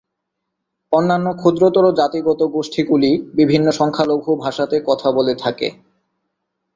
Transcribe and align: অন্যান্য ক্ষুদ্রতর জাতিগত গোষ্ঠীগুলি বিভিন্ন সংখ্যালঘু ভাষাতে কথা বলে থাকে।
অন্যান্য 0.91 1.27
ক্ষুদ্রতর 1.33 1.85
জাতিগত 1.93 2.41
গোষ্ঠীগুলি 2.53 3.11
বিভিন্ন 3.33 3.67
সংখ্যালঘু 3.71 4.31
ভাষাতে 4.35 4.77
কথা 4.87 5.07
বলে 5.11 5.33
থাকে। 5.35 5.67